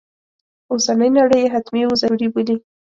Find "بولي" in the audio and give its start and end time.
2.33-2.55